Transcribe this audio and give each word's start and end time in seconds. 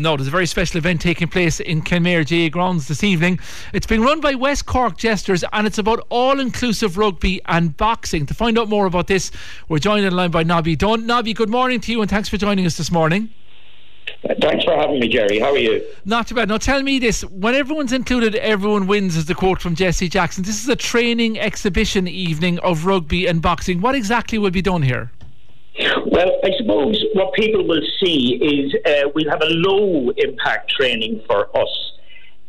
No, 0.00 0.16
there's 0.16 0.28
a 0.28 0.30
very 0.30 0.46
special 0.46 0.78
event 0.78 1.00
taking 1.00 1.26
place 1.26 1.58
in 1.58 1.82
Kenmare 1.82 2.22
GAA 2.22 2.52
Grounds 2.52 2.86
this 2.86 3.02
evening. 3.02 3.40
It's 3.72 3.84
being 3.84 4.00
run 4.00 4.20
by 4.20 4.36
West 4.36 4.64
Cork 4.64 4.96
Jesters 4.96 5.42
and 5.52 5.66
it's 5.66 5.78
about 5.78 6.06
all 6.08 6.38
inclusive 6.38 6.96
rugby 6.96 7.40
and 7.46 7.76
boxing. 7.76 8.24
To 8.26 8.32
find 8.32 8.56
out 8.60 8.68
more 8.68 8.86
about 8.86 9.08
this, 9.08 9.32
we're 9.68 9.80
joined 9.80 10.06
in 10.06 10.14
line 10.14 10.30
by 10.30 10.44
Nobby 10.44 10.76
Dunn. 10.76 11.04
Nobby, 11.04 11.32
good 11.32 11.48
morning 11.48 11.80
to 11.80 11.90
you 11.90 12.00
and 12.00 12.08
thanks 12.08 12.28
for 12.28 12.36
joining 12.36 12.64
us 12.64 12.76
this 12.76 12.92
morning. 12.92 13.30
Uh, 14.22 14.34
thanks 14.40 14.64
for 14.64 14.76
having 14.76 15.00
me, 15.00 15.08
Jerry. 15.08 15.40
How 15.40 15.50
are 15.50 15.58
you? 15.58 15.84
Not 16.04 16.28
too 16.28 16.36
bad. 16.36 16.48
Now 16.48 16.58
tell 16.58 16.80
me 16.84 17.00
this 17.00 17.24
when 17.24 17.56
everyone's 17.56 17.92
included, 17.92 18.36
everyone 18.36 18.86
wins, 18.86 19.16
is 19.16 19.24
the 19.24 19.34
quote 19.34 19.60
from 19.60 19.74
Jesse 19.74 20.08
Jackson. 20.08 20.44
This 20.44 20.62
is 20.62 20.68
a 20.68 20.76
training 20.76 21.40
exhibition 21.40 22.06
evening 22.06 22.60
of 22.60 22.86
rugby 22.86 23.26
and 23.26 23.42
boxing. 23.42 23.80
What 23.80 23.96
exactly 23.96 24.38
will 24.38 24.52
be 24.52 24.62
done 24.62 24.82
here? 24.82 25.10
Well, 26.06 26.40
I 26.42 26.50
suppose 26.58 27.04
what 27.14 27.32
people 27.34 27.66
will 27.66 27.82
see 28.02 28.34
is 28.34 28.74
uh, 28.84 29.08
we'll 29.14 29.30
have 29.30 29.42
a 29.42 29.50
low 29.50 30.10
impact 30.16 30.70
training 30.70 31.22
for 31.26 31.56
us 31.56 31.92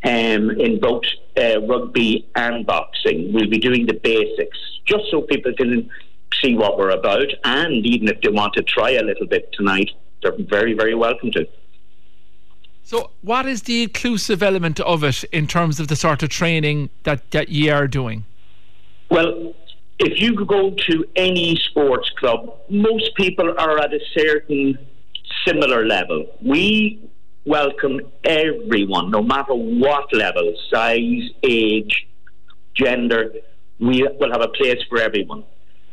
um, 0.04 0.50
in 0.50 0.80
both 0.80 1.04
uh, 1.36 1.60
rugby 1.62 2.26
and 2.34 2.66
boxing. 2.66 3.32
We'll 3.32 3.48
be 3.48 3.58
doing 3.58 3.86
the 3.86 3.94
basics 3.94 4.58
just 4.86 5.04
so 5.10 5.22
people 5.22 5.52
can 5.54 5.88
see 6.40 6.56
what 6.56 6.78
we're 6.78 6.90
about. 6.90 7.26
And 7.44 7.86
even 7.86 8.08
if 8.08 8.20
they 8.20 8.30
want 8.30 8.54
to 8.54 8.62
try 8.62 8.92
a 8.92 9.02
little 9.02 9.26
bit 9.26 9.52
tonight, 9.52 9.90
they're 10.22 10.36
very, 10.38 10.74
very 10.74 10.94
welcome 10.94 11.30
to. 11.32 11.46
So, 12.82 13.10
what 13.22 13.46
is 13.46 13.62
the 13.62 13.84
inclusive 13.84 14.42
element 14.42 14.80
of 14.80 15.04
it 15.04 15.22
in 15.24 15.46
terms 15.46 15.78
of 15.78 15.86
the 15.86 15.94
sort 15.94 16.24
of 16.24 16.28
training 16.28 16.90
that, 17.04 17.30
that 17.30 17.48
you 17.48 17.72
are 17.72 17.86
doing? 17.86 18.24
Well, 19.10 19.54
if 20.00 20.18
you 20.20 20.44
go 20.46 20.70
to 20.70 21.04
any 21.14 21.56
sports 21.68 22.08
club, 22.18 22.56
most 22.70 23.14
people 23.16 23.54
are 23.58 23.78
at 23.78 23.92
a 23.92 24.00
certain 24.14 24.78
similar 25.46 25.86
level. 25.86 26.26
We 26.42 27.10
welcome 27.44 28.00
everyone, 28.24 29.10
no 29.10 29.22
matter 29.22 29.54
what 29.54 30.12
level, 30.14 30.54
size, 30.72 31.22
age, 31.42 32.06
gender. 32.74 33.32
We 33.78 34.06
will 34.18 34.32
have 34.32 34.42
a 34.42 34.48
place 34.48 34.82
for 34.88 34.98
everyone. 34.98 35.44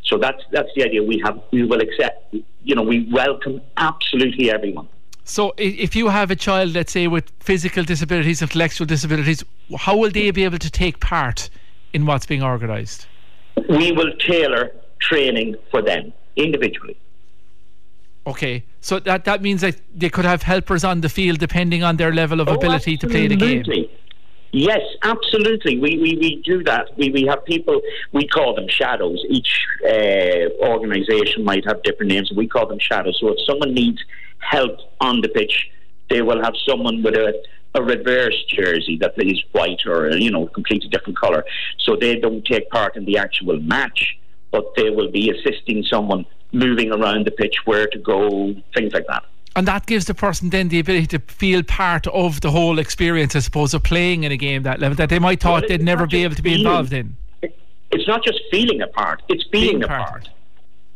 So 0.05 0.17
that's 0.17 0.41
that's 0.51 0.69
the 0.75 0.85
idea. 0.85 1.03
We 1.03 1.21
have 1.25 1.41
we 1.51 1.63
will 1.63 1.81
accept. 1.81 2.33
You 2.63 2.75
know, 2.75 2.83
we 2.83 3.09
welcome 3.11 3.61
absolutely 3.75 4.49
everyone. 4.51 4.87
So, 5.25 5.53
if 5.57 5.93
you 5.93 6.07
have 6.07 6.31
a 6.31 6.37
child, 6.37 6.73
let's 6.73 6.93
say, 6.93 7.07
with 7.07 7.29
physical 7.41 7.83
disabilities, 7.83 8.41
intellectual 8.41 8.87
disabilities, 8.87 9.43
how 9.77 9.97
will 9.97 10.09
they 10.09 10.31
be 10.31 10.45
able 10.45 10.57
to 10.59 10.69
take 10.69 11.01
part 11.01 11.49
in 11.91 12.05
what's 12.05 12.25
being 12.25 12.41
organised? 12.41 13.07
We 13.69 13.91
will 13.91 14.13
tailor 14.19 14.71
training 14.99 15.55
for 15.71 15.81
them 15.81 16.13
individually. 16.35 16.97
Okay, 18.25 18.65
so 18.81 18.99
that 18.99 19.23
that 19.25 19.41
means 19.41 19.61
that 19.61 19.75
they 19.95 20.09
could 20.09 20.25
have 20.25 20.43
helpers 20.43 20.83
on 20.83 21.01
the 21.01 21.09
field 21.09 21.39
depending 21.39 21.81
on 21.83 21.95
their 21.95 22.13
level 22.13 22.41
of 22.41 22.49
oh, 22.49 22.55
ability 22.55 22.93
absolutely. 22.93 23.27
to 23.29 23.37
play 23.37 23.55
the 23.61 23.63
game. 23.63 23.89
Yes, 24.51 24.81
absolutely. 25.03 25.77
We, 25.77 25.97
we, 25.97 26.17
we 26.17 26.41
do 26.43 26.63
that. 26.63 26.87
We, 26.97 27.11
we 27.11 27.25
have 27.27 27.43
people, 27.45 27.81
we 28.13 28.27
call 28.27 28.55
them 28.55 28.67
shadows. 28.69 29.23
Each 29.29 29.65
uh, 29.85 30.65
organisation 30.65 31.43
might 31.43 31.65
have 31.67 31.83
different 31.83 32.11
names. 32.11 32.31
We 32.35 32.47
call 32.47 32.65
them 32.65 32.79
shadows. 32.79 33.17
So 33.19 33.33
if 33.33 33.39
someone 33.45 33.73
needs 33.73 34.01
help 34.39 34.79
on 35.01 35.21
the 35.21 35.27
pitch, 35.27 35.69
they 36.09 36.21
will 36.21 36.41
have 36.41 36.53
someone 36.67 37.03
with 37.03 37.15
a, 37.15 37.33
a 37.75 37.83
reverse 37.83 38.43
jersey 38.49 38.97
that 39.01 39.13
is 39.17 39.43
white 39.51 39.85
or 39.85 40.15
you 40.17 40.31
know 40.31 40.47
completely 40.47 40.89
different 40.89 41.17
color. 41.17 41.43
So 41.79 41.95
they 41.95 42.19
don't 42.19 42.45
take 42.45 42.69
part 42.69 42.95
in 42.95 43.05
the 43.05 43.17
actual 43.17 43.59
match, 43.59 44.17
but 44.51 44.73
they 44.75 44.89
will 44.89 45.11
be 45.11 45.29
assisting 45.29 45.83
someone 45.83 46.25
moving 46.51 46.91
around 46.91 47.25
the 47.25 47.31
pitch, 47.31 47.55
where 47.65 47.87
to 47.87 47.99
go, 47.99 48.55
things 48.73 48.93
like 48.93 49.05
that. 49.07 49.23
And 49.55 49.67
that 49.67 49.85
gives 49.87 50.05
the 50.05 50.13
person 50.13 50.51
then 50.51 50.67
the 50.69 50.79
ability 50.79 51.07
to 51.07 51.19
feel 51.19 51.63
part 51.63 52.05
of 52.07 52.41
the 52.41 52.51
whole 52.51 52.77
experience, 52.77 53.35
I 53.35 53.39
suppose, 53.39 53.73
of 53.73 53.83
playing 53.83 54.23
in 54.23 54.31
a 54.31 54.37
game 54.37 54.63
that 54.63 54.79
level 54.79 54.95
that 54.97 55.09
they 55.09 55.19
might 55.19 55.39
thought 55.39 55.63
well, 55.63 55.69
they'd 55.69 55.81
never 55.81 56.05
be 56.05 56.23
able 56.23 56.35
to 56.35 56.43
be 56.43 56.51
feeling, 56.51 56.67
involved 56.67 56.93
in. 56.93 57.15
It's 57.91 58.07
not 58.07 58.23
just 58.23 58.39
feeling 58.51 58.81
a 58.81 58.87
part; 58.87 59.23
it's 59.29 59.43
being, 59.45 59.79
being 59.79 59.83
a 59.83 59.87
part. 59.87 60.09
part. 60.09 60.29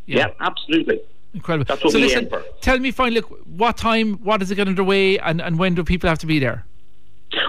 Yeah. 0.06 0.28
yeah, 0.28 0.34
absolutely. 0.40 1.02
Incredible. 1.34 1.66
That's 1.66 1.84
what 1.84 1.94
so 1.94 1.98
we 1.98 2.06
listen, 2.06 2.26
aim 2.26 2.30
for. 2.30 2.44
Tell 2.60 2.78
me 2.80 2.92
finally, 2.92 3.22
what 3.22 3.78
time, 3.78 4.16
what 4.16 4.42
is 4.42 4.52
it 4.52 4.56
going 4.56 4.68
underway, 4.68 5.18
and, 5.20 5.42
and 5.42 5.58
when 5.58 5.76
do 5.76 5.84
people 5.84 6.10
have 6.10 6.20
to 6.20 6.28
be 6.28 6.40
there? 6.40 6.66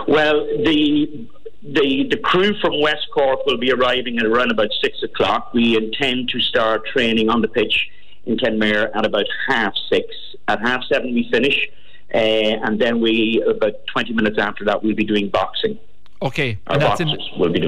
Well, 0.06 0.46
the 0.64 1.28
the 1.62 2.06
the 2.10 2.16
crew 2.16 2.54
from 2.60 2.80
West 2.80 3.06
Cork 3.12 3.44
will 3.46 3.58
be 3.58 3.72
arriving 3.72 4.18
at 4.18 4.26
around 4.26 4.50
about 4.50 4.68
six 4.80 5.02
o'clock. 5.02 5.52
We 5.52 5.76
intend 5.76 6.28
to 6.30 6.40
start 6.40 6.86
training 6.86 7.28
on 7.28 7.40
the 7.40 7.48
pitch 7.48 7.88
in 8.26 8.36
Kenmare 8.36 8.94
at 8.94 9.04
about 9.04 9.26
half 9.48 9.74
six. 9.90 10.06
At 10.48 10.60
half 10.60 10.84
seven 10.84 11.14
we 11.14 11.28
finish, 11.30 11.68
uh, 12.14 12.18
and 12.18 12.80
then 12.80 13.00
we 13.00 13.42
about 13.48 13.74
twenty 13.92 14.12
minutes 14.12 14.38
after 14.38 14.64
that 14.66 14.82
we'll 14.82 14.94
be 14.94 15.04
doing 15.04 15.28
boxing. 15.28 15.78
Okay, 16.22 16.58
Our 16.68 16.78
that's 16.78 17.00
in, 17.00 17.08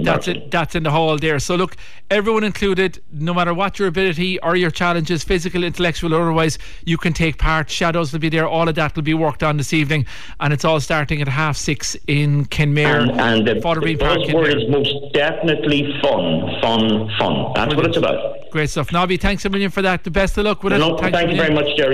that's 0.04 0.28
it. 0.28 0.48
That's 0.52 0.76
in 0.76 0.84
the 0.84 0.90
hall 0.92 1.18
there. 1.18 1.40
So 1.40 1.56
look, 1.56 1.74
everyone 2.08 2.44
included, 2.44 3.02
no 3.10 3.34
matter 3.34 3.52
what 3.52 3.80
your 3.80 3.88
ability 3.88 4.38
or 4.40 4.54
your 4.54 4.70
challenges, 4.70 5.24
physical, 5.24 5.64
intellectual, 5.64 6.14
or 6.14 6.22
otherwise, 6.22 6.56
you 6.84 6.96
can 6.96 7.12
take 7.12 7.36
part. 7.36 7.68
Shadows 7.68 8.12
will 8.12 8.20
be 8.20 8.28
there. 8.28 8.46
All 8.46 8.68
of 8.68 8.76
that 8.76 8.94
will 8.94 9.02
be 9.02 9.12
worked 9.12 9.42
on 9.42 9.56
this 9.56 9.72
evening, 9.72 10.06
and 10.38 10.52
it's 10.52 10.64
all 10.64 10.78
starting 10.78 11.20
at 11.20 11.26
half 11.26 11.56
six 11.56 11.96
in 12.06 12.44
Kenmare. 12.44 13.00
And, 13.00 13.20
and 13.20 13.48
the, 13.48 13.54
the 13.54 13.60
buzzword 13.60 14.62
is 14.62 14.70
most 14.70 15.12
definitely 15.12 15.98
fun, 16.00 16.60
fun, 16.62 17.10
fun. 17.18 17.52
That's 17.56 17.74
Brilliant. 17.74 17.76
what 17.76 17.86
it's 17.86 17.96
about. 17.96 18.50
Great 18.52 18.70
stuff, 18.70 18.92
Nobby. 18.92 19.16
Thanks 19.16 19.44
a 19.44 19.50
million 19.50 19.72
for 19.72 19.82
that. 19.82 20.04
The 20.04 20.12
best 20.12 20.38
of 20.38 20.44
luck 20.44 20.62
with 20.62 20.74
no, 20.74 20.94
it. 20.94 21.00
Thanks 21.00 21.18
thank 21.18 21.30
you 21.32 21.36
very 21.36 21.52
much, 21.52 21.76
Jerry. 21.76 21.92